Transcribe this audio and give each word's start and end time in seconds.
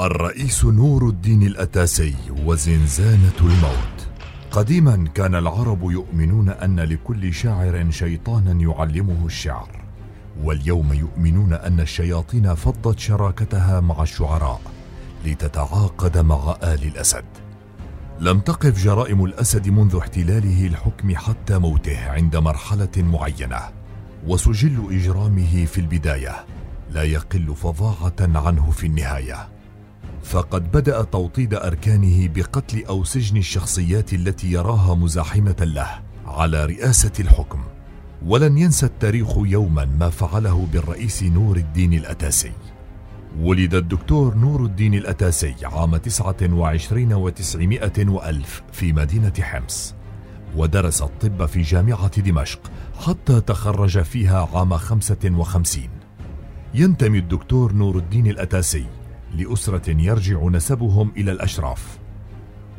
الرئيس 0.00 0.64
نور 0.64 1.08
الدين 1.08 1.42
الأتاسي 1.42 2.14
وزنزانة 2.46 3.40
الموت. 3.40 4.08
قديما 4.50 5.08
كان 5.14 5.34
العرب 5.34 5.90
يؤمنون 5.90 6.48
أن 6.48 6.80
لكل 6.80 7.34
شاعر 7.34 7.90
شيطانا 7.90 8.52
يعلمه 8.52 9.26
الشعر 9.26 9.84
واليوم 10.42 10.92
يؤمنون 10.92 11.52
أن 11.52 11.80
الشياطين 11.80 12.54
فضت 12.54 12.98
شراكتها 12.98 13.80
مع 13.80 14.02
الشعراء 14.02 14.60
لتتعاقد 15.24 16.18
مع 16.18 16.56
آل 16.62 16.84
الأسد. 16.84 17.24
لم 18.20 18.40
تقف 18.40 18.84
جرائم 18.84 19.24
الأسد 19.24 19.68
منذ 19.68 19.96
احتلاله 19.96 20.66
الحكم 20.66 21.16
حتى 21.16 21.58
موته 21.58 22.10
عند 22.10 22.36
مرحلة 22.36 22.92
معينة 22.96 23.60
وسجل 24.26 24.86
إجرامه 24.90 25.64
في 25.64 25.78
البداية 25.80 26.46
لا 26.90 27.02
يقل 27.02 27.54
فظاعة 27.54 28.16
عنه 28.20 28.70
في 28.70 28.86
النهاية. 28.86 29.53
فقد 30.24 30.72
بدأ 30.72 31.02
توطيد 31.02 31.54
أركانه 31.54 32.28
بقتل 32.28 32.84
أو 32.84 33.04
سجن 33.04 33.36
الشخصيات 33.36 34.12
التي 34.12 34.52
يراها 34.52 34.94
مزاحمة 34.94 35.56
له 35.60 35.88
على 36.26 36.66
رئاسة 36.66 37.12
الحكم. 37.20 37.60
ولن 38.26 38.58
ينسى 38.58 38.86
التاريخ 38.86 39.28
يوما 39.36 39.84
ما 39.84 40.10
فعله 40.10 40.68
بالرئيس 40.72 41.22
نور 41.22 41.56
الدين 41.56 41.92
الأتاسي. 41.94 42.52
ولد 43.40 43.74
الدكتور 43.74 44.34
نور 44.34 44.64
الدين 44.64 44.94
الأتاسي 44.94 45.54
عام 45.64 45.96
29 45.96 47.12
وتسعمائة 47.12 48.08
وألف 48.08 48.62
في 48.72 48.92
مدينة 48.92 49.32
حمص. 49.40 49.94
ودرس 50.56 51.02
الطب 51.02 51.46
في 51.46 51.62
جامعة 51.62 52.20
دمشق 52.20 52.60
حتى 53.06 53.40
تخرج 53.40 54.02
فيها 54.02 54.48
عام 54.54 54.76
55 54.76 55.88
ينتمي 56.74 57.18
الدكتور 57.18 57.72
نور 57.72 57.98
الدين 57.98 58.26
الأتاسي 58.26 58.86
لأسرة 59.36 59.90
يرجع 59.90 60.48
نسبهم 60.48 61.12
إلى 61.16 61.32
الأشراف. 61.32 61.98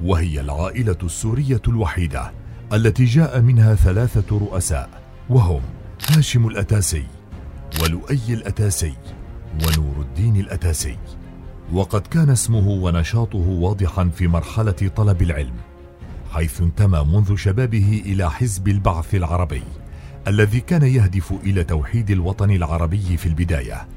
وهي 0.04 0.42
العائلة 0.42 0.98
السورية 1.04 1.62
الوحيدة 1.68 2.32
التي 2.74 3.06
جاء 3.06 3.42
منها 3.42 3.76
ثلاثة 3.76 4.38
رؤساء 4.38 4.90
وهم 5.30 5.62
هاشم 6.10 6.48
الأتاسي 6.48 7.04
ولؤي 7.82 8.20
الأتاسي 8.30 8.94
ونور 9.54 9.96
الدين 10.02 10.36
الأتاسي. 10.36 10.98
وقد 11.74 12.02
كان 12.02 12.30
اسمه 12.30 12.68
ونشاطه 12.68 13.48
واضحا 13.50 14.10
في 14.10 14.28
مرحلة 14.28 14.92
طلب 14.96 15.22
العلم 15.22 15.56
حيث 16.32 16.62
انتمى 16.62 17.06
منذ 17.14 17.36
شبابه 17.36 18.02
إلى 18.06 18.32
حزب 18.32 18.68
البعث 18.68 19.16
العربي 19.16 19.64
الذي 20.28 20.60
كان 20.60 20.84
يهدف 20.84 21.34
إلى 21.44 21.64
توحيد 21.64 22.12
الوطن 22.12 22.52
العربي 22.52 23.18
في 23.18 23.26
البداية. 23.26 23.88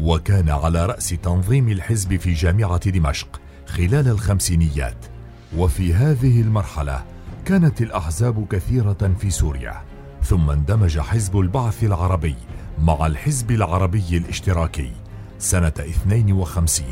وكان 0.00 0.48
على 0.48 0.86
رأس 0.86 1.08
تنظيم 1.08 1.68
الحزب 1.68 2.16
في 2.16 2.32
جامعة 2.32 2.90
دمشق 2.90 3.40
خلال 3.66 4.08
الخمسينيات. 4.08 5.06
وفي 5.56 5.94
هذه 5.94 6.40
المرحلة 6.40 7.04
كانت 7.44 7.82
الأحزاب 7.82 8.46
كثيرة 8.50 9.14
في 9.20 9.30
سوريا 9.30 9.82
ثم 10.24 10.50
اندمج 10.50 10.98
حزب 10.98 11.38
البعث 11.38 11.84
العربي 11.84 12.36
مع 12.82 13.06
الحزب 13.06 13.50
العربي 13.50 14.16
الاشتراكي 14.16 14.92
سنة 15.38 15.72
52 15.78 16.86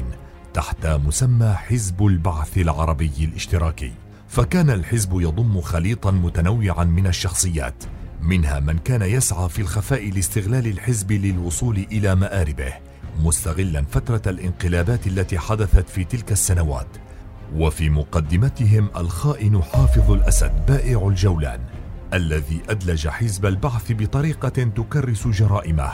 تحت 0.55 0.87
مسمى 0.87 1.53
حزب 1.53 2.07
البعث 2.07 2.59
العربي 2.59 3.13
الاشتراكي. 3.21 3.93
فكان 4.29 4.71
الحزب 4.71 5.21
يضم 5.21 5.61
خليطا 5.61 6.11
متنوعا 6.11 6.85
من 6.85 7.07
الشخصيات 7.07 7.85
منها 8.23 8.61
من 8.61 8.79
كان 8.79 9.03
يسعى 9.03 9.49
في 9.49 9.59
الخفاء 9.59 10.11
لاستغلال 10.11 10.67
الحزب 10.67 11.13
للوصول 11.13 11.87
إلى 11.93 12.15
مآربه. 12.15 12.73
مستغلا 13.25 13.83
فترة 13.83 14.23
الانقلابات 14.27 15.07
التي 15.07 15.39
حدثت 15.39 15.89
في 15.89 16.05
تلك 16.05 16.33
السنوات 16.33 16.87
وفي 17.55 17.91
مقدمتهم 17.91 18.91
الخائن 18.97 19.63
حافظ 19.63 20.11
الأسد 20.11 20.67
بائع 20.69 21.09
الجولان 21.09 21.61
الذي 22.15 22.63
أدلج 22.69 23.09
حزب 23.09 23.47
البعث 23.47 23.93
بطريقة 23.93 24.49
تكرس 24.49 25.29
جرائمه 25.29 25.93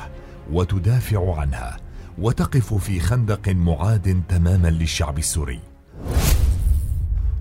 وتدافع 0.53 1.41
عنها 1.41 1.77
وتقف 2.19 2.75
في 2.75 3.01
خندق 3.01 3.49
معاد 3.49 4.23
تماما 4.29 4.69
للشعب 4.69 5.19
السوري. 5.19 5.61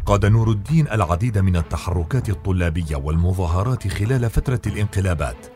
قاد 0.05 0.25
نور 0.25 0.51
الدين 0.51 0.87
العديد 0.87 1.37
من 1.37 1.55
التحركات 1.55 2.29
الطلابية 2.29 2.95
والمظاهرات 2.95 3.87
خلال 3.87 4.29
فترة 4.29 4.61
الانقلابات 4.67 5.47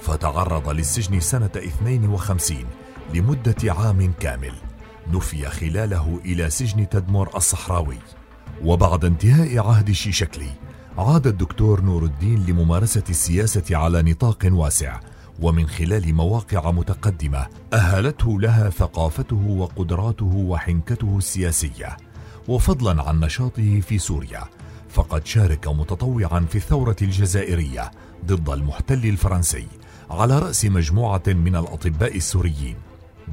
فتعرض 0.00 0.68
للسجن 0.68 1.20
سنة 1.20 1.50
52 1.56 2.56
لمدة 3.14 3.72
عام 3.72 4.12
كامل 4.20 4.52
نفي 5.12 5.48
خلاله 5.48 6.20
إلى 6.24 6.50
سجن 6.50 6.88
تدمر 6.88 7.36
الصحراوي. 7.36 7.98
وبعد 8.64 9.04
انتهاء 9.04 9.58
عهد 9.58 9.88
الشيشكلي 9.88 10.50
عاد 10.98 11.26
الدكتور 11.26 11.80
نور 11.80 12.04
الدين 12.04 12.46
لممارسة 12.46 13.02
السياسة 13.10 13.76
على 13.76 14.02
نطاق 14.02 14.38
واسع 14.44 15.00
ومن 15.40 15.66
خلال 15.66 16.14
مواقع 16.14 16.70
متقدمة 16.70 17.46
أهلته 17.72 18.40
لها 18.40 18.70
ثقافته 18.70 19.46
وقدراته 19.48 20.34
وحنكته 20.36 21.18
السياسية. 21.18 21.96
وفضلا 22.48 23.02
عن 23.02 23.20
نشاطه 23.20 23.80
في 23.80 23.98
سوريا 23.98 24.44
فقد 24.88 25.26
شارك 25.26 25.68
متطوعا 25.68 26.40
في 26.40 26.56
الثورة 26.56 26.96
الجزائرية 27.02 27.90
ضد 28.26 28.48
المحتل 28.48 29.06
الفرنسي 29.06 29.66
على 30.10 30.38
رأس 30.38 30.64
مجموعة 30.64 31.22
من 31.26 31.56
الأطباء 31.56 32.16
السوريين. 32.16 32.76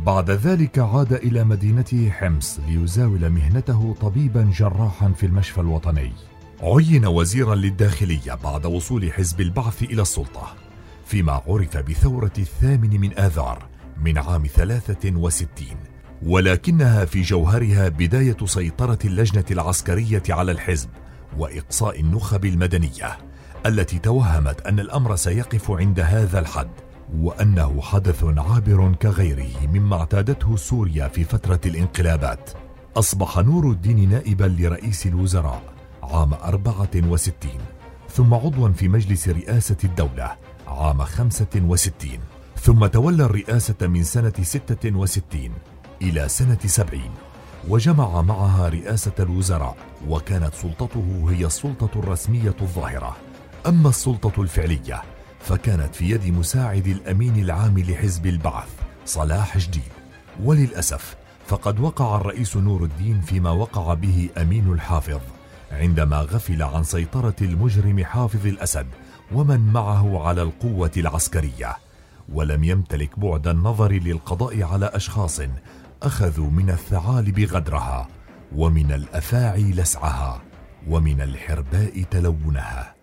بعد 0.06 0.32
ذلك 0.32 0.80
عاد 0.80 1.14
إلى 1.14 1.44
مدينته 1.44 2.10
حمص 2.10 2.60
ليزاول 2.68 3.30
مهنته 3.30 3.96
طبيبا 4.02 4.52
جراحا 4.54 5.12
في 5.12 5.26
المشفى 5.26 5.62
الوطني. 5.62 6.12
عين 6.62 7.06
وزيرا 7.06 7.56
للداخلية 7.56 8.34
بعد 8.44 8.66
وصول 8.66 9.14
حزب 9.14 9.42
البعث 9.42 9.84
إلى 9.84 10.02
السلطة 10.02 10.56
فيما 11.06 11.42
عرف 11.48 11.78
بثورة 11.78 12.32
الثامن 12.38 13.00
من 13.00 13.20
آذار 13.20 13.66
من 14.04 14.18
عام 14.18 14.48
63 14.48 15.68
ولكنها 16.24 17.06
في 17.06 17.22
جوهرها 17.22 17.90
بداية 17.90 18.38
سيطرة 18.46 19.00
اللجنة 19.06 19.46
العسكرية 19.52 20.24
على 20.30 20.52
الحزب 20.52 20.90
وإقصاء 21.38 22.00
النخب 22.00 22.46
المدنية 22.46 23.18
التي 23.66 24.00
توهمت 24.00 24.62
أن 24.62 24.80
الأمر 24.80 25.16
سيقف 25.16 25.72
عند 25.72 26.00
هذا 26.00 26.40
الحد. 26.40 26.89
وأنه 27.18 27.82
حدث 27.82 28.24
عابر 28.24 28.94
كغيره 29.02 29.68
مما 29.74 30.00
اعتادته 30.00 30.56
سوريا 30.56 31.08
في 31.08 31.24
فترة 31.24 31.60
الانقلابات. 31.66 32.50
أصبح 32.98 33.38
نور 33.38 33.72
الدين 33.72 34.10
نائبا 34.10 34.56
لرئيس 34.60 35.08
الوزراء 35.08 35.62
عام 36.04 36.34
64 36.34 37.52
ثم 38.10 38.34
عضوا 38.34 38.70
في 38.70 38.88
مجلس 38.88 39.28
رئاسة 39.30 39.78
الدولة 39.84 40.36
عام 40.68 41.04
65 41.04 42.10
ثم 42.62 42.86
تولى 42.86 43.24
الرئاسة 43.24 43.88
من 43.88 44.04
سنة 44.04 44.34
66 44.42 45.50
إلى 46.02 46.30
سنة 46.30 46.58
70 46.66 47.02
وجمع 47.68 48.22
معها 48.22 48.70
رئاسة 48.70 49.12
الوزراء 49.20 49.78
وكانت 50.08 50.54
سلطته 50.54 51.26
هي 51.30 51.46
السلطة 51.46 52.00
الرسمية 52.00 52.56
الظاهرة. 52.62 53.16
أما 53.68 53.90
السلطة 53.90 54.42
الفعلية 54.42 55.02
فكانت 55.40 55.96
في 55.96 56.10
يد 56.10 56.28
مساعد 56.28 56.88
الأمين 56.88 57.36
العام 57.36 57.80
لحزب 57.80 58.26
البعث 58.26 58.70
صلاح 59.06 59.58
جديد. 59.58 59.92
وللأسف 60.44 61.16
فقد 61.48 61.80
وقع 61.80 62.16
الرئيس 62.16 62.58
نور 62.58 62.84
الدين 62.84 63.22
فيما 63.22 63.52
وقع 63.52 63.94
به 63.94 64.30
أمين 64.38 64.74
الحافظ 64.74 65.20
عندما 65.72 66.18
غفل 66.18 66.64
عن 66.64 66.84
سيطرة 66.84 67.36
المجرم 67.42 68.04
حافظ 68.04 68.46
الأسد 68.46 68.88
ومن 69.32 69.60
معه 69.60 70.28
على 70.28 70.42
القوة 70.42 70.92
العسكرية. 70.98 71.78
ولم 72.34 72.64
يمتلك 72.64 73.20
بعد 73.20 73.48
النظر 73.48 73.92
للقضاء 73.92 74.64
على 74.64 74.86
أشخاص 74.86 75.42
أخذوا 76.04 76.50
من 76.50 76.70
الثعالب 76.70 77.40
غدرها 77.40 78.08
ومن 78.56 78.92
الأفاعي 78.92 79.72
لسعها 79.72 80.42
ومن 80.88 81.22
الحرباء 81.22 82.04
تلونها. 82.12 82.99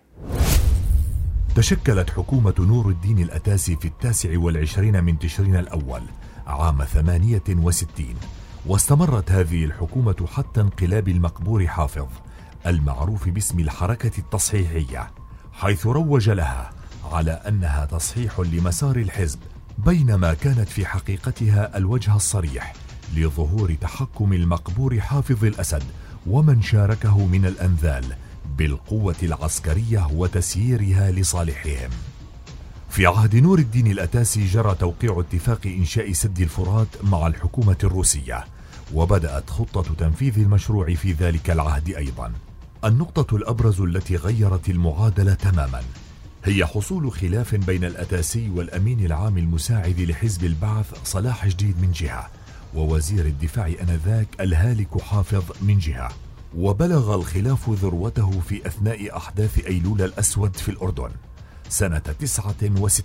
تشكلت 1.56 2.10
حكومة 2.10 2.54
نور 2.58 2.88
الدين 2.88 3.18
الأتاسي 3.18 3.76
في 3.76 3.88
التاسع 3.88 4.38
والعشرين 4.38 5.04
من 5.04 5.18
تشرين 5.18 5.56
الأول 5.56 6.02
عام 6.46 6.84
ثمانية 6.84 7.42
وستين 7.48 8.16
واستمرت 8.66 9.30
هذه 9.32 9.64
الحكومة 9.64 10.26
حتى 10.34 10.60
انقلاب 10.60 11.08
المقبور 11.08 11.66
حافظ 11.66 12.06
المعروف 12.66 13.28
باسم 13.28 13.60
الحركة 13.60 14.18
التصحيحية 14.18 15.10
حيث 15.52 15.86
روج 15.86 16.30
لها 16.30 16.70
على 17.12 17.30
أنها 17.30 17.84
تصحيح 17.84 18.40
لمسار 18.40 18.96
الحزب 18.96 19.38
بينما 19.78 20.34
كانت 20.34 20.68
في 20.68 20.86
حقيقتها 20.86 21.76
الوجه 21.76 22.16
الصريح 22.16 22.72
لظهور 23.14 23.74
تحكم 23.74 24.32
المقبور 24.32 25.00
حافظ 25.00 25.44
الأسد 25.44 25.82
ومن 26.26 26.62
شاركه 26.62 27.26
من 27.26 27.46
الأنذال 27.46 28.16
بالقوة 28.58 29.16
العسكرية 29.22 30.06
وتسييرها 30.12 31.10
لصالحهم. 31.10 31.90
في 32.90 33.06
عهد 33.06 33.36
نور 33.36 33.58
الدين 33.58 33.86
الأتاسي 33.86 34.46
جرى 34.46 34.74
توقيع 34.74 35.20
اتفاق 35.20 35.60
إنشاء 35.66 36.12
سد 36.12 36.40
الفرات 36.40 36.88
مع 37.02 37.26
الحكومة 37.26 37.78
الروسية، 37.84 38.44
وبدأت 38.94 39.50
خطة 39.50 39.94
تنفيذ 39.94 40.38
المشروع 40.38 40.94
في 40.94 41.12
ذلك 41.12 41.50
العهد 41.50 41.88
أيضا 41.88 42.32
النقطة 42.84 43.36
الأبرز 43.36 43.80
التي 43.80 44.16
غيرت 44.16 44.68
المعادلة 44.68 45.34
تماما 45.34 45.82
هي 46.44 46.66
حصول 46.66 47.12
خلاف 47.12 47.54
بين 47.54 47.84
الأتاسي 47.84 48.50
والأمين 48.50 49.06
العام 49.06 49.38
المساعد 49.38 50.00
لحزب 50.00 50.44
البعث 50.44 50.86
صلاح 51.04 51.46
جديد 51.46 51.80
من 51.80 51.92
جهة 51.92 52.30
ووزير 52.74 53.26
الدفاع 53.26 53.66
آنذاك 53.66 54.28
الهالك 54.40 55.02
حافظ 55.02 55.44
من 55.62 55.78
جهة 55.78 56.25
وبلغ 56.56 57.14
الخلاف 57.14 57.70
ذروته 57.70 58.40
في 58.40 58.66
أثناء 58.66 59.16
أحداث 59.16 59.66
أيلول 59.66 60.02
الأسود 60.02 60.56
في 60.56 60.68
الأردن 60.68 61.10
سنة 61.68 61.98
69 61.98 63.02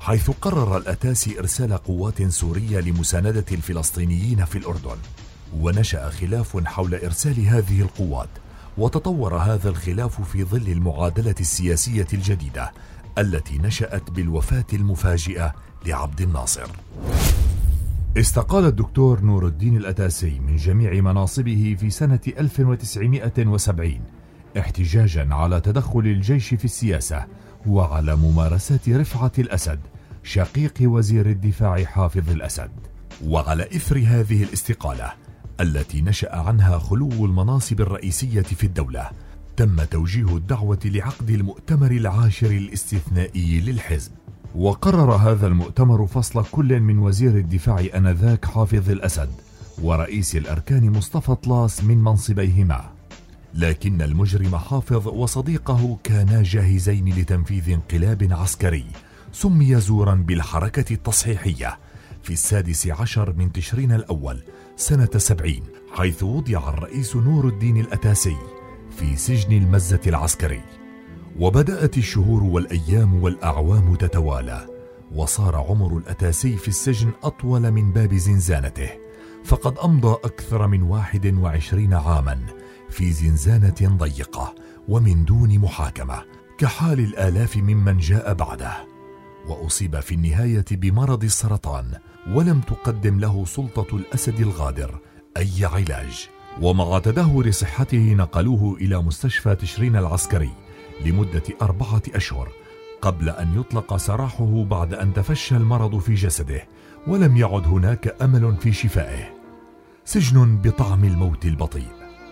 حيث 0.00 0.30
قرر 0.30 0.76
الأتاسي 0.76 1.38
إرسال 1.38 1.72
قوات 1.76 2.22
سورية 2.22 2.80
لمساندة 2.80 3.44
الفلسطينيين 3.52 4.44
في 4.44 4.58
الأردن. 4.58 4.96
ونشأ 5.60 6.10
خلاف 6.10 6.66
حول 6.66 6.94
إرسال 6.94 7.40
هذه 7.40 7.80
القوات 7.80 8.28
وتطور 8.78 9.36
هذا 9.36 9.68
الخلاف 9.68 10.22
في 10.22 10.44
ظل 10.44 10.68
المعادلة 10.68 11.34
السياسية 11.40 12.06
الجديدة 12.12 12.72
التي 13.18 13.58
نشأت 13.58 14.10
بالوفاة 14.10 14.66
المفاجئة 14.72 15.54
لعبد 15.86 16.20
الناصر. 16.20 16.66
استقال 18.16 18.64
الدكتور 18.64 19.20
نور 19.20 19.46
الدين 19.46 19.76
الأتاسي 19.76 20.40
من 20.40 20.56
جميع 20.56 21.00
مناصبه 21.00 21.76
في 21.80 21.90
سنة 21.90 22.20
1970 22.38 24.00
احتجاجا 24.58 25.34
على 25.34 25.60
تدخل 25.60 26.00
الجيش 26.00 26.54
في 26.54 26.64
السياسة 26.64 27.26
وعلى 27.66 28.16
ممارسات 28.16 28.88
رفعة 28.88 29.32
الأسد 29.38 29.80
شقيق 30.22 30.74
وزير 30.80 31.26
الدفاع 31.26 31.84
حافظ 31.84 32.30
الأسد. 32.30 32.70
وعلى 33.24 33.62
إثر 33.62 33.98
هذه 33.98 34.42
الاستقالة 34.42 35.12
التي 35.60 36.02
نشأ 36.02 36.36
عنها 36.36 36.78
خلو 36.78 37.08
المناصب 37.08 37.80
الرئيسية 37.80 38.42
في 38.42 38.64
الدولة 38.64 39.10
تم 39.56 39.84
توجيه 39.84 40.36
الدعوة 40.36 40.80
لعقد 40.84 41.30
المؤتمر 41.30 41.90
العاشر 41.90 42.50
الاستثنائي 42.50 43.60
للحزب. 43.60 44.12
وقرر 44.56 45.12
هذا 45.12 45.46
المؤتمر 45.46 46.06
فصل 46.06 46.44
كل 46.52 46.80
من 46.80 46.98
وزير 46.98 47.30
الدفاع 47.30 47.86
آنذاك 47.94 48.44
حافظ 48.44 48.90
الأسد 48.90 49.28
ورئيس 49.82 50.36
الأركان 50.36 50.90
مصطفى 50.90 51.34
طلاس 51.34 51.84
من 51.84 52.04
منصبيهما. 52.04 52.84
لكن 53.54 54.02
المجرم 54.02 54.56
حافظ 54.56 55.08
وصديقه 55.08 55.98
كانا 56.04 56.42
جاهزين 56.42 57.08
لتنفيذ 57.08 57.70
انقلاب 57.70 58.28
عسكري 58.32 58.84
سمي 59.32 59.80
زورا 59.80 60.14
بالحركة 60.14 60.94
التصحيحية 60.94 61.78
في 62.22 62.32
السادس 62.32 62.86
عشر 62.86 63.32
من 63.32 63.52
تشرين 63.52 63.92
الأول 63.92 64.38
سنة 64.76 65.10
سبعين 65.16 65.62
حيث 65.94 66.22
وضع 66.22 66.68
الرئيس 66.68 67.16
نور 67.16 67.48
الدين 67.48 67.76
الأتاسي 67.76 68.36
في 68.98 69.16
سجن 69.16 69.52
المزة 69.52 70.00
العسكري. 70.06 70.85
وبدأت 71.40 71.98
الشهور 71.98 72.42
والأيام 72.42 73.22
والأعوام 73.22 73.94
تتوالى 73.94 74.66
وصار 75.14 75.56
عمر 75.56 75.96
الأتاسي 75.96 76.56
في 76.56 76.68
السجن 76.68 77.10
أطول 77.22 77.70
من 77.70 77.92
باب 77.92 78.14
زنزانته 78.14 78.90
فقد 79.44 79.78
أمضى 79.78 80.12
أكثر 80.12 80.66
من 80.66 80.82
واحد 80.82 81.34
وعشرين 81.34 81.94
عاما 81.94 82.38
في 82.90 83.12
زنزانة 83.12 83.96
ضيقة 83.96 84.54
ومن 84.88 85.24
دون 85.24 85.58
محاكمة 85.58 86.22
كحال 86.58 87.00
الآلاف 87.00 87.56
ممن 87.56 87.98
جاء 87.98 88.34
بعده. 88.34 88.72
وأصيب 89.48 90.00
في 90.00 90.14
النهاية 90.14 90.64
بمرض 90.70 91.24
السرطان 91.24 91.84
ولم 92.34 92.60
تقدم 92.60 93.20
له 93.20 93.44
سلطة 93.44 93.96
الأسد 93.96 94.40
الغادر 94.40 94.98
أي 95.36 95.64
علاج. 95.64 96.28
ومع 96.62 96.98
تدهور 96.98 97.50
صحته 97.50 98.14
نقلوه 98.14 98.76
إلى 98.76 99.02
مستشفى 99.02 99.54
تشرين 99.54 99.96
العسكري. 99.96 100.65
لمدة 101.04 101.42
أربعة 101.62 102.02
أشهر 102.14 102.48
قبل 103.02 103.28
أن 103.28 103.60
يطلق 103.60 103.96
سراحه 103.96 104.64
بعد 104.64 104.94
أن 104.94 105.14
تفشى 105.14 105.56
المرض 105.56 105.98
في 105.98 106.14
جسده 106.14 106.64
ولم 107.06 107.36
يعد 107.36 107.66
هناك 107.66 108.16
أمل 108.22 108.56
في 108.56 108.72
شفائه. 108.72 109.34
سجن 110.04 110.56
بطعم 110.56 111.04
الموت 111.04 111.46
البطيء. 111.46 111.88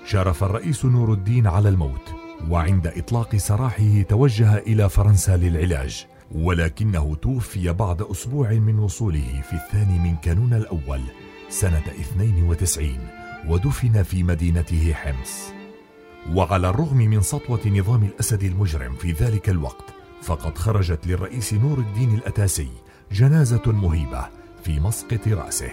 شرف 0.06 0.44
الرئيس 0.44 0.84
نور 0.84 1.12
الدين 1.12 1.46
على 1.46 1.68
الموت 1.68 2.14
وعند 2.50 2.86
إطلاق 2.86 3.36
سراحه 3.36 4.02
توجه 4.08 4.58
إلى 4.58 4.88
فرنسا 4.88 5.36
للعلاج 5.36 6.06
ولكنه 6.32 7.14
توفي 7.14 7.72
بعد 7.72 8.02
أسبوع 8.02 8.52
من 8.52 8.78
وصوله 8.78 9.42
في 9.50 9.52
الثاني 9.52 9.98
من 9.98 10.16
كانون 10.16 10.54
الأول 10.54 11.00
سنة 11.48 11.82
92 12.00 12.98
ودفن 13.48 14.02
في 14.02 14.22
مدينته 14.22 14.92
حمص. 14.92 15.63
وعلى 16.32 16.68
الرغم 16.68 16.96
من 16.96 17.20
سطوة 17.20 17.60
نظام 17.66 18.02
الأسد 18.02 18.42
المجرم 18.42 18.94
في 18.94 19.12
ذلك 19.12 19.48
الوقت 19.48 19.84
فقد 20.22 20.58
خرجت 20.58 21.06
للرئيس 21.06 21.54
نور 21.54 21.78
الدين 21.78 22.14
الأتاسي 22.14 22.68
جنازة 23.12 23.62
مهيبة 23.66 24.26
في 24.64 24.80
مسقط 24.80 25.28
رأسه 25.28 25.70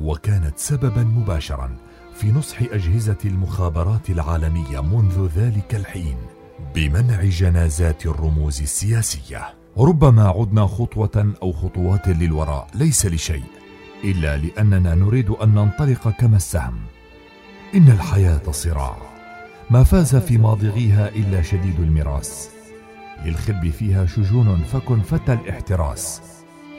وكانت 0.00 0.58
سببا 0.58 1.02
مباشرا 1.02 1.76
في 2.14 2.32
نصح 2.32 2.62
أجهزة 2.62 3.18
المخابرات 3.24 4.10
العالمية 4.10 4.80
منذ 4.80 5.28
ذلك 5.36 5.74
الحين 5.74 6.16
بمنع 6.74 7.22
جنازات 7.24 8.06
الرموز 8.06 8.62
السياسية. 8.62 9.54
ربما 9.78 10.28
عدنا 10.28 10.66
خطوة 10.66 11.34
أو 11.42 11.52
خطوات 11.52 12.08
للوراء 12.08 12.68
ليس 12.74 13.06
لشيء 13.06 13.44
إلا 14.04 14.36
لأننا 14.36 14.94
نريد 14.94 15.30
أن 15.30 15.54
ننطلق 15.54 16.08
كما 16.08 16.36
السهم. 16.36 16.80
إن 17.74 17.88
الحياة 17.88 18.50
صراع. 18.50 19.13
ما 19.70 19.84
فاز 19.84 20.16
في 20.16 20.38
ماضغيها 20.38 21.08
إلا 21.08 21.42
شديد 21.42 21.80
المراس 21.80 22.50
للخب 23.24 23.70
فيها 23.70 24.06
شجون 24.06 24.56
فكن 24.72 25.00
فتى 25.00 25.32
الاحتراس. 25.32 26.22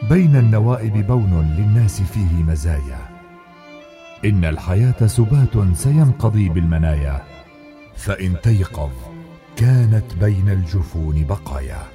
بين 0.10 0.36
النوائب 0.36 1.08
بون 1.08 1.56
للناس 1.58 2.02
فيه 2.02 2.44
مزايا. 2.44 3.10
إن 4.26 4.46
الحياة 4.46 5.08
سبات 5.08 5.76
سينقضي 5.78 6.50
بالمنايا. 6.50 7.24
فإن 7.96 8.36
تيقظ 8.44 8.92
كانت 9.56 10.14
بين 10.22 10.50
الجفون 10.50 11.24
بقايا. 11.24 11.95